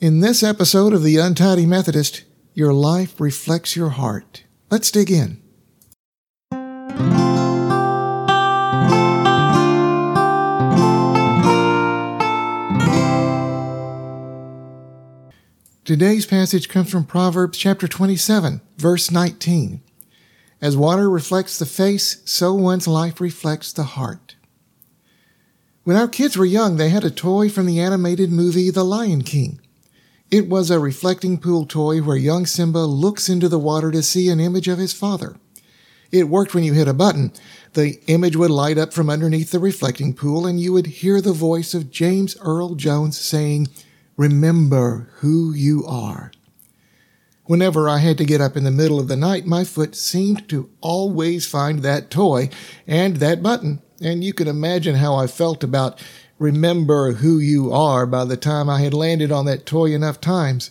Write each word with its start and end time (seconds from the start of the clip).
In 0.00 0.20
this 0.20 0.42
episode 0.42 0.94
of 0.94 1.02
The 1.02 1.18
Untidy 1.18 1.66
Methodist, 1.66 2.24
your 2.54 2.72
life 2.72 3.20
reflects 3.20 3.76
your 3.76 3.90
heart. 3.90 4.44
Let's 4.70 4.90
dig 4.90 5.10
in. 5.10 5.42
Today's 15.84 16.24
passage 16.24 16.70
comes 16.70 16.90
from 16.90 17.04
Proverbs 17.04 17.58
chapter 17.58 17.86
27, 17.86 18.62
verse 18.78 19.10
19. 19.10 19.82
As 20.62 20.78
water 20.78 21.10
reflects 21.10 21.58
the 21.58 21.66
face, 21.66 22.22
so 22.24 22.54
one's 22.54 22.88
life 22.88 23.20
reflects 23.20 23.70
the 23.70 23.82
heart. 23.82 24.36
When 25.84 25.98
our 25.98 26.08
kids 26.08 26.38
were 26.38 26.46
young, 26.46 26.78
they 26.78 26.88
had 26.88 27.04
a 27.04 27.10
toy 27.10 27.50
from 27.50 27.66
the 27.66 27.80
animated 27.80 28.32
movie 28.32 28.70
The 28.70 28.82
Lion 28.82 29.24
King. 29.24 29.60
It 30.30 30.48
was 30.48 30.70
a 30.70 30.78
reflecting 30.78 31.38
pool 31.38 31.66
toy 31.66 32.00
where 32.02 32.16
young 32.16 32.46
Simba 32.46 32.80
looks 32.80 33.28
into 33.28 33.48
the 33.48 33.58
water 33.58 33.90
to 33.90 34.02
see 34.02 34.28
an 34.28 34.38
image 34.38 34.68
of 34.68 34.78
his 34.78 34.92
father. 34.92 35.36
It 36.12 36.28
worked 36.28 36.54
when 36.54 36.62
you 36.62 36.72
hit 36.72 36.86
a 36.86 36.94
button. 36.94 37.32
The 37.72 38.00
image 38.06 38.36
would 38.36 38.50
light 38.50 38.78
up 38.78 38.92
from 38.92 39.10
underneath 39.10 39.50
the 39.50 39.58
reflecting 39.58 40.14
pool, 40.14 40.46
and 40.46 40.60
you 40.60 40.72
would 40.72 40.86
hear 40.86 41.20
the 41.20 41.32
voice 41.32 41.74
of 41.74 41.90
James 41.90 42.36
Earl 42.40 42.76
Jones 42.76 43.18
saying, 43.18 43.68
Remember 44.16 45.08
who 45.16 45.52
you 45.52 45.84
are. 45.84 46.30
Whenever 47.46 47.88
I 47.88 47.98
had 47.98 48.16
to 48.18 48.24
get 48.24 48.40
up 48.40 48.56
in 48.56 48.62
the 48.62 48.70
middle 48.70 49.00
of 49.00 49.08
the 49.08 49.16
night, 49.16 49.46
my 49.46 49.64
foot 49.64 49.96
seemed 49.96 50.48
to 50.50 50.70
always 50.80 51.46
find 51.46 51.80
that 51.80 52.08
toy 52.08 52.50
and 52.86 53.16
that 53.16 53.42
button, 53.42 53.82
and 54.00 54.22
you 54.22 54.32
can 54.32 54.46
imagine 54.46 54.94
how 54.94 55.16
I 55.16 55.26
felt 55.26 55.64
about 55.64 56.00
remember 56.40 57.12
who 57.12 57.38
you 57.38 57.70
are 57.70 58.06
by 58.06 58.24
the 58.24 58.36
time 58.36 58.68
I 58.68 58.80
had 58.80 58.94
landed 58.94 59.30
on 59.30 59.44
that 59.44 59.66
toy 59.66 59.92
enough 59.94 60.20
times. 60.20 60.70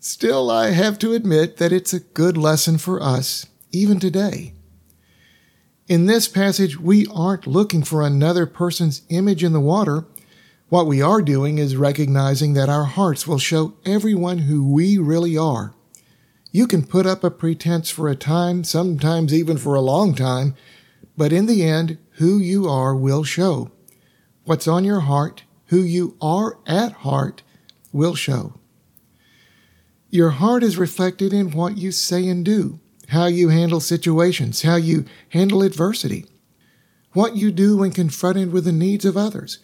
Still, 0.00 0.50
I 0.50 0.70
have 0.70 0.98
to 0.98 1.12
admit 1.12 1.56
that 1.56 1.72
it's 1.72 1.94
a 1.94 2.00
good 2.00 2.36
lesson 2.36 2.78
for 2.78 3.00
us, 3.00 3.46
even 3.70 4.00
today. 4.00 4.54
In 5.86 6.06
this 6.06 6.26
passage, 6.26 6.78
we 6.78 7.06
aren't 7.14 7.46
looking 7.46 7.84
for 7.84 8.02
another 8.02 8.44
person's 8.44 9.02
image 9.08 9.44
in 9.44 9.52
the 9.52 9.60
water. 9.60 10.04
What 10.68 10.86
we 10.86 11.00
are 11.00 11.22
doing 11.22 11.58
is 11.58 11.76
recognizing 11.76 12.54
that 12.54 12.68
our 12.68 12.84
hearts 12.84 13.26
will 13.26 13.38
show 13.38 13.74
everyone 13.86 14.38
who 14.38 14.70
we 14.70 14.98
really 14.98 15.38
are. 15.38 15.74
You 16.50 16.66
can 16.66 16.84
put 16.84 17.06
up 17.06 17.22
a 17.22 17.30
pretense 17.30 17.88
for 17.88 18.08
a 18.08 18.16
time, 18.16 18.64
sometimes 18.64 19.32
even 19.32 19.58
for 19.58 19.76
a 19.76 19.80
long 19.80 20.14
time, 20.14 20.56
but 21.16 21.32
in 21.32 21.46
the 21.46 21.62
end, 21.62 21.98
who 22.12 22.38
you 22.38 22.68
are 22.68 22.96
will 22.96 23.22
show. 23.22 23.70
What's 24.48 24.66
on 24.66 24.82
your 24.82 25.00
heart, 25.00 25.42
who 25.66 25.82
you 25.82 26.16
are 26.22 26.58
at 26.66 26.92
heart, 26.92 27.42
will 27.92 28.14
show. 28.14 28.54
Your 30.08 30.30
heart 30.30 30.62
is 30.62 30.78
reflected 30.78 31.34
in 31.34 31.50
what 31.50 31.76
you 31.76 31.92
say 31.92 32.26
and 32.26 32.46
do, 32.46 32.80
how 33.08 33.26
you 33.26 33.50
handle 33.50 33.78
situations, 33.78 34.62
how 34.62 34.76
you 34.76 35.04
handle 35.28 35.60
adversity, 35.60 36.24
what 37.12 37.36
you 37.36 37.52
do 37.52 37.76
when 37.76 37.92
confronted 37.92 38.50
with 38.50 38.64
the 38.64 38.72
needs 38.72 39.04
of 39.04 39.18
others, 39.18 39.58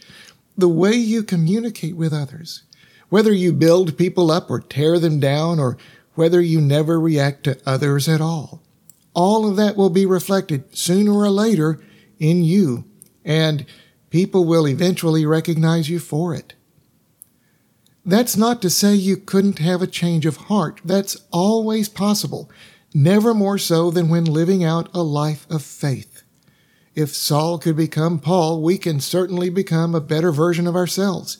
the 0.54 0.68
way 0.68 0.92
you 0.92 1.22
communicate 1.22 1.96
with 1.96 2.12
others, 2.12 2.64
whether 3.08 3.32
you 3.32 3.54
build 3.54 3.96
people 3.96 4.30
up 4.30 4.50
or 4.50 4.60
tear 4.60 4.98
them 4.98 5.18
down, 5.18 5.58
or 5.58 5.78
whether 6.14 6.42
you 6.42 6.60
never 6.60 7.00
react 7.00 7.44
to 7.44 7.58
others 7.64 8.06
at 8.06 8.20
all. 8.20 8.62
All 9.14 9.48
of 9.48 9.56
that 9.56 9.78
will 9.78 9.88
be 9.88 10.04
reflected 10.04 10.76
sooner 10.76 11.14
or 11.14 11.30
later 11.30 11.82
in 12.18 12.44
you, 12.44 12.84
and 13.24 13.64
people 14.14 14.44
will 14.44 14.68
eventually 14.68 15.26
recognize 15.26 15.90
you 15.90 15.98
for 15.98 16.32
it. 16.32 16.54
That's 18.06 18.36
not 18.36 18.62
to 18.62 18.70
say 18.70 18.94
you 18.94 19.16
couldn't 19.16 19.58
have 19.58 19.82
a 19.82 19.88
change 19.88 20.24
of 20.24 20.36
heart. 20.36 20.80
That's 20.84 21.16
always 21.32 21.88
possible, 21.88 22.48
never 22.94 23.34
more 23.34 23.58
so 23.58 23.90
than 23.90 24.08
when 24.08 24.24
living 24.24 24.62
out 24.62 24.88
a 24.94 25.02
life 25.02 25.50
of 25.50 25.64
faith. 25.64 26.22
If 26.94 27.12
Saul 27.12 27.58
could 27.58 27.76
become 27.76 28.20
Paul, 28.20 28.62
we 28.62 28.78
can 28.78 29.00
certainly 29.00 29.50
become 29.50 29.96
a 29.96 30.00
better 30.00 30.30
version 30.30 30.68
of 30.68 30.76
ourselves. 30.76 31.38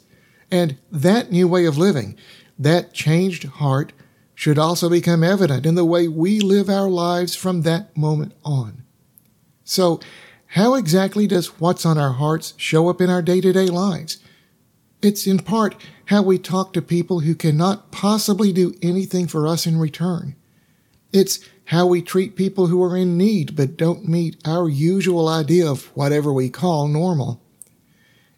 And 0.51 0.77
that 0.91 1.31
new 1.31 1.47
way 1.47 1.67
of 1.67 1.79
living, 1.79 2.17
that 2.59 2.93
changed 2.93 3.45
heart, 3.45 3.93
should 4.35 4.59
also 4.59 4.91
become 4.91 5.23
evident 5.23 5.65
in 5.65 5.77
the 5.77 5.85
way 5.85 6.09
we 6.09 6.41
live 6.41 6.69
our 6.69 6.91
lives 6.91 7.37
from 7.37 7.63
that 7.63 7.97
moment 7.97 8.33
on. 8.45 8.83
So, 9.63 10.01
how 10.55 10.75
exactly 10.75 11.27
does 11.27 11.59
what's 11.59 11.85
on 11.85 11.99
our 11.99 12.13
hearts 12.13 12.55
show 12.57 12.89
up 12.89 13.01
in 13.01 13.11
our 13.11 13.23
day 13.23 13.41
to 13.41 13.53
day 13.53 13.67
lives? 13.67 14.19
It's 15.03 15.27
in 15.27 15.41
part 15.41 15.75
how 16.07 16.23
we 16.23 16.39
talk 16.39 16.73
to 16.73 16.81
people 16.81 17.21
who 17.21 17.35
cannot 17.35 17.91
possibly 17.91 18.53
do 18.53 18.73
anything 18.81 19.27
for 19.27 19.49
us 19.49 19.67
in 19.67 19.79
return. 19.79 20.37
It's 21.13 21.41
how 21.67 21.87
we 21.87 22.03
treat 22.03 22.37
people 22.37 22.69
who 22.69 22.81
are 22.85 22.97
in 22.97 23.19
need 23.19 23.57
but 23.57 23.77
don't 23.77 24.09
meet 24.09 24.37
our 24.47 24.69
usual 24.69 25.29
idea 25.29 25.69
of 25.69 25.87
whatever 25.97 26.33
we 26.33 26.51
call 26.51 26.87
normal. 26.87 27.41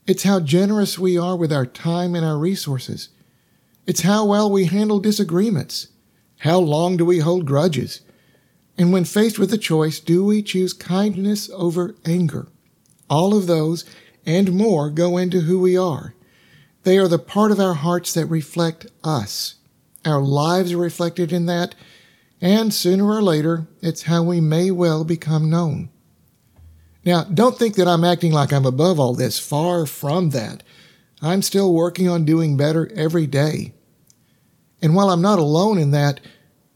It's 0.07 0.23
how 0.23 0.41
generous 0.41 0.99
we 0.99 1.19
are 1.19 1.37
with 1.37 1.53
our 1.53 1.67
time 1.67 2.15
and 2.15 2.25
our 2.25 2.39
resources. 2.39 3.11
It's 3.87 4.03
how 4.03 4.25
well 4.25 4.51
we 4.51 4.65
handle 4.65 5.01
disagreements. 5.01 5.89
How 6.39 6.61
long 6.61 6.97
do 6.97 7.05
we 7.05 7.19
hold 7.19 7.45
grudges? 7.45 8.01
And 8.79 8.93
when 8.93 9.05
faced 9.05 9.39
with 9.39 9.53
a 9.53 9.59
choice, 9.59 10.01
do 10.01 10.25
we 10.25 10.43
choose 10.43 10.73
kindness 10.73 11.49
over 11.55 11.95
anger? 12.05 12.49
All 13.09 13.37
of 13.37 13.47
those 13.47 13.85
and 14.27 14.53
more 14.53 14.91
go 14.91 15.17
into 15.17 15.43
who 15.43 15.59
we 15.61 15.77
are. 15.77 16.15
They 16.83 16.99
are 16.99 17.09
the 17.09 17.19
part 17.19 17.53
of 17.53 17.61
our 17.61 17.75
hearts 17.75 18.13
that 18.15 18.27
reflect 18.27 18.87
us. 19.03 19.57
Our 20.05 20.21
lives 20.21 20.73
are 20.73 20.79
reflected 20.79 21.33
in 21.33 21.47
that, 21.47 21.75
and 22.41 22.73
sooner 22.73 23.07
or 23.09 23.23
later, 23.23 23.67
it's 23.81 24.03
how 24.03 24.23
we 24.23 24.41
may 24.41 24.71
well 24.71 25.05
become 25.05 25.51
known. 25.51 25.89
Now, 27.05 27.25
don't 27.25 27.57
think 27.57 27.77
that 27.77 27.89
I'm 27.89 28.05
acting 28.05 28.33
like 28.33 28.53
I'm 28.53 28.67
above 28.67 29.01
all 29.01 29.15
this. 29.15 29.39
Far 29.39 29.87
from 29.87 30.31
that. 30.31 30.63
I'm 31.23 31.41
still 31.41 31.73
working 31.73 32.09
on 32.09 32.25
doing 32.25 32.57
better 32.57 32.91
every 32.95 33.27
day. 33.27 33.73
And 34.83 34.95
while 34.95 35.11
I'm 35.11 35.23
not 35.23 35.39
alone 35.39 35.79
in 35.79 35.93
that, 35.93 36.21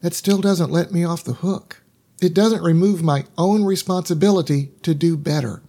that 0.01 0.15
still 0.15 0.41
doesn't 0.41 0.71
let 0.71 0.93
me 0.93 1.05
off 1.05 1.25
the 1.25 1.35
hook. 1.35 1.83
It 2.21 2.35
doesn't 2.35 2.63
remove 2.63 3.03
my 3.03 3.25
own 3.39 3.65
responsibility 3.65 4.73
to 4.83 4.95
do 4.95 5.17
better. 5.17 5.63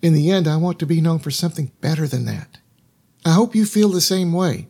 In 0.00 0.14
the 0.14 0.30
end, 0.30 0.46
I 0.46 0.56
want 0.56 0.78
to 0.80 0.86
be 0.86 1.00
known 1.00 1.18
for 1.18 1.30
something 1.30 1.72
better 1.80 2.06
than 2.06 2.24
that. 2.26 2.58
I 3.24 3.32
hope 3.32 3.54
you 3.54 3.66
feel 3.66 3.88
the 3.88 4.00
same 4.00 4.32
way. 4.32 4.68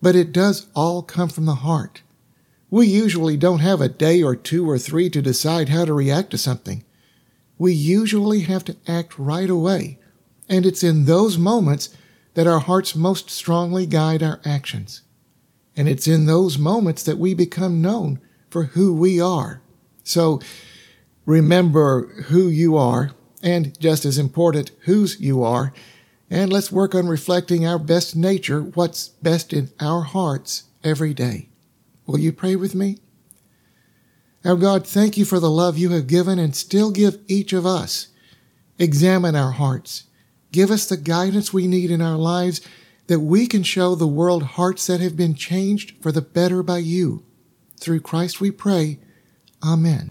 But 0.00 0.14
it 0.14 0.32
does 0.32 0.66
all 0.74 1.02
come 1.02 1.28
from 1.28 1.46
the 1.46 1.56
heart. 1.56 2.02
We 2.70 2.86
usually 2.86 3.36
don't 3.36 3.60
have 3.60 3.80
a 3.80 3.88
day 3.88 4.22
or 4.22 4.36
two 4.36 4.68
or 4.68 4.78
three 4.78 5.10
to 5.10 5.22
decide 5.22 5.68
how 5.68 5.84
to 5.84 5.92
react 5.92 6.30
to 6.30 6.38
something. 6.38 6.84
We 7.56 7.72
usually 7.72 8.40
have 8.40 8.64
to 8.64 8.76
act 8.86 9.18
right 9.18 9.50
away, 9.50 9.98
and 10.48 10.64
it's 10.64 10.84
in 10.84 11.06
those 11.06 11.38
moments 11.38 11.88
that 12.34 12.46
our 12.46 12.60
hearts 12.60 12.94
most 12.94 13.30
strongly 13.30 13.86
guide 13.86 14.22
our 14.22 14.40
actions. 14.44 15.02
And 15.76 15.88
it's 15.88 16.06
in 16.06 16.26
those 16.26 16.58
moments 16.58 17.02
that 17.02 17.18
we 17.18 17.34
become 17.34 17.82
known 17.82 18.20
for 18.50 18.64
who 18.64 18.92
we 18.92 19.20
are. 19.20 19.62
So 20.08 20.40
remember 21.26 22.06
who 22.28 22.48
you 22.48 22.78
are, 22.78 23.10
and 23.42 23.78
just 23.78 24.06
as 24.06 24.16
important, 24.16 24.70
whose 24.86 25.20
you 25.20 25.42
are, 25.42 25.74
and 26.30 26.50
let's 26.50 26.72
work 26.72 26.94
on 26.94 27.08
reflecting 27.08 27.66
our 27.66 27.78
best 27.78 28.16
nature, 28.16 28.62
what's 28.62 29.08
best 29.08 29.52
in 29.52 29.70
our 29.78 30.00
hearts 30.02 30.64
every 30.82 31.12
day. 31.12 31.50
Will 32.06 32.18
you 32.18 32.32
pray 32.32 32.56
with 32.56 32.74
me? 32.74 32.98
Our 34.46 34.56
God, 34.56 34.86
thank 34.86 35.18
you 35.18 35.26
for 35.26 35.40
the 35.40 35.50
love 35.50 35.76
you 35.76 35.90
have 35.90 36.06
given 36.06 36.38
and 36.38 36.56
still 36.56 36.90
give 36.90 37.18
each 37.26 37.52
of 37.52 37.66
us. 37.66 38.08
Examine 38.78 39.36
our 39.36 39.52
hearts. 39.52 40.04
Give 40.52 40.70
us 40.70 40.86
the 40.86 40.96
guidance 40.96 41.52
we 41.52 41.66
need 41.66 41.90
in 41.90 42.00
our 42.00 42.16
lives 42.16 42.62
that 43.08 43.20
we 43.20 43.46
can 43.46 43.62
show 43.62 43.94
the 43.94 44.06
world 44.06 44.42
hearts 44.42 44.86
that 44.86 45.00
have 45.00 45.18
been 45.18 45.34
changed 45.34 46.02
for 46.02 46.12
the 46.12 46.22
better 46.22 46.62
by 46.62 46.78
you. 46.78 47.26
Through 47.78 48.00
Christ 48.00 48.40
we 48.40 48.50
pray. 48.50 49.00
Amen. 49.62 50.10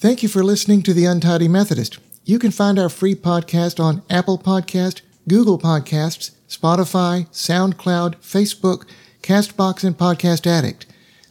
Thank 0.00 0.22
you 0.22 0.28
for 0.28 0.44
listening 0.44 0.82
to 0.82 0.94
The 0.94 1.06
Untidy 1.06 1.48
Methodist. 1.48 1.98
You 2.24 2.38
can 2.38 2.50
find 2.50 2.78
our 2.78 2.88
free 2.88 3.14
podcast 3.14 3.80
on 3.82 4.02
Apple 4.08 4.38
Podcast, 4.38 5.00
Google 5.26 5.58
Podcasts, 5.58 6.30
Spotify, 6.48 7.28
SoundCloud, 7.30 8.16
Facebook, 8.16 8.86
Castbox, 9.22 9.82
and 9.84 9.98
Podcast 9.98 10.46
Addict. 10.46 10.86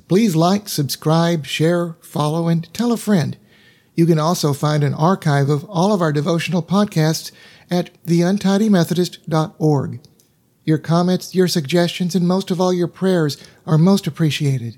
Please 0.07 0.36
like, 0.36 0.68
subscribe, 0.68 1.45
share, 1.45 1.95
follow, 2.01 2.48
and 2.48 2.71
tell 2.74 2.92
a 2.92 2.98
friend. 2.98 3.38
You 3.97 4.05
can 4.05 4.19
also 4.19 4.53
find 4.53 4.83
an 4.83 4.94
archive 4.94 5.49
of 5.49 5.65
all 5.65 5.91
of 5.91 6.03
our 6.03 6.13
devotional 6.13 6.61
podcasts 6.61 7.31
at 7.71 7.89
theuntidymethodist.org. 8.05 9.99
Your 10.63 10.77
comments, 10.77 11.33
your 11.33 11.47
suggestions, 11.47 12.13
and 12.13 12.27
most 12.27 12.51
of 12.51 12.61
all 12.61 12.71
your 12.71 12.88
prayers 12.88 13.44
are 13.65 13.79
most 13.79 14.05
appreciated. 14.05 14.77